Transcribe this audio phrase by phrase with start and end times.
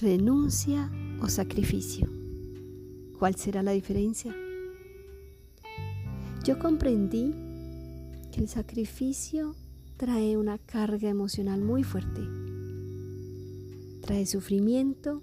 [0.00, 0.90] renuncia
[1.20, 2.08] o sacrificio.
[3.18, 4.34] ¿Cuál será la diferencia?
[6.42, 7.34] Yo comprendí
[8.32, 9.54] que el sacrificio
[9.98, 12.22] trae una carga emocional muy fuerte.
[14.00, 15.22] Trae sufrimiento,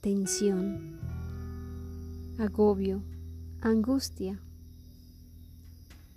[0.00, 1.00] tensión,
[2.38, 3.02] agobio,
[3.60, 4.40] angustia,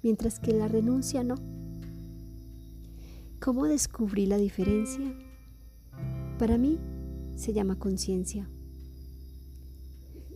[0.04, 1.36] mientras que la renuncia no.
[3.40, 5.16] ¿Cómo descubrí la diferencia?
[6.38, 6.78] Para mí
[7.36, 8.50] se llama conciencia.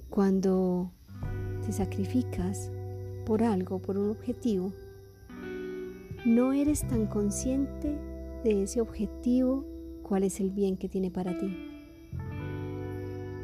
[0.09, 0.91] Cuando
[1.65, 2.71] te sacrificas
[3.25, 4.73] por algo, por un objetivo,
[6.25, 7.97] no eres tan consciente
[8.43, 9.65] de ese objetivo,
[10.03, 11.55] cuál es el bien que tiene para ti.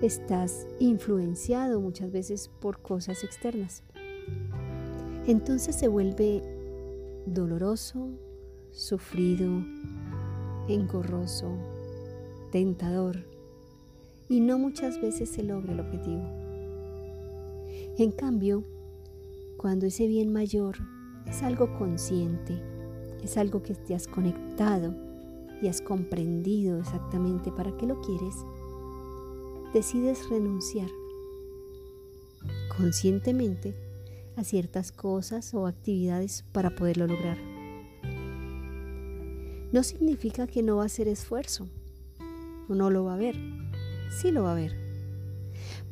[0.02, 3.84] Estás influenciado muchas veces por cosas externas.
[5.28, 6.42] Entonces se vuelve
[7.28, 8.10] doloroso,
[8.72, 9.64] sufrido,
[10.68, 11.56] engorroso,
[12.52, 13.35] tentador
[14.30, 16.24] y no muchas veces se logra el objetivo.
[17.98, 18.64] En cambio,
[19.58, 20.78] cuando ese bien mayor
[21.26, 22.62] es algo consciente,
[23.24, 24.94] es algo que te has conectado
[25.62, 28.36] y has comprendido exactamente para qué lo quieres,
[29.74, 30.90] decides renunciar
[32.78, 33.74] conscientemente
[34.36, 37.38] a ciertas cosas o actividades para poderlo lograr.
[39.72, 41.68] No significa que no va a ser esfuerzo,
[42.68, 43.36] o no lo va a ver,
[44.10, 44.76] sí lo va a ver,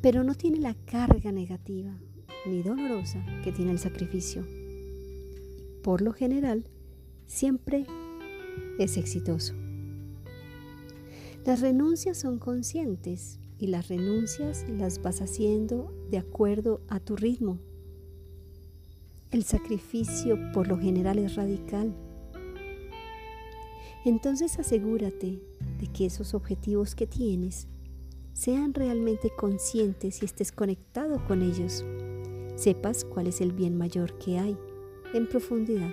[0.01, 1.97] pero no tiene la carga negativa
[2.45, 4.45] ni dolorosa que tiene el sacrificio.
[5.81, 6.65] Por lo general,
[7.25, 7.85] siempre
[8.79, 9.53] es exitoso.
[11.45, 17.59] Las renuncias son conscientes y las renuncias las vas haciendo de acuerdo a tu ritmo.
[19.31, 21.93] El sacrificio por lo general es radical.
[24.05, 25.41] Entonces asegúrate
[25.79, 27.67] de que esos objetivos que tienes
[28.33, 31.85] sean realmente conscientes y estés conectado con ellos.
[32.55, 34.57] Sepas cuál es el bien mayor que hay
[35.13, 35.91] en profundidad.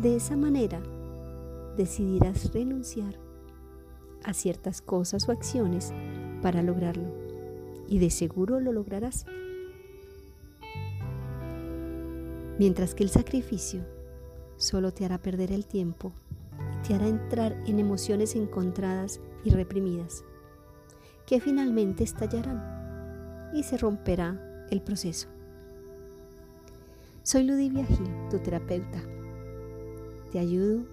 [0.00, 0.80] De esa manera,
[1.76, 3.18] decidirás renunciar
[4.24, 5.92] a ciertas cosas o acciones
[6.40, 7.12] para lograrlo.
[7.88, 9.26] Y de seguro lo lograrás.
[12.58, 13.84] Mientras que el sacrificio
[14.56, 16.12] solo te hará perder el tiempo
[16.78, 20.24] y te hará entrar en emociones encontradas y reprimidas
[21.32, 25.28] que finalmente estallarán y se romperá el proceso.
[27.22, 29.02] Soy Ludivia Gil, tu terapeuta.
[30.30, 30.84] Te ayudo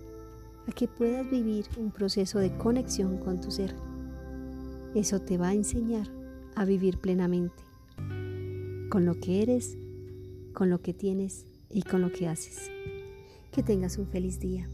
[0.65, 3.75] a que puedas vivir un proceso de conexión con tu ser.
[4.95, 6.07] Eso te va a enseñar
[6.55, 7.61] a vivir plenamente,
[8.89, 9.77] con lo que eres,
[10.53, 12.71] con lo que tienes y con lo que haces.
[13.51, 14.69] Que tengas un feliz día.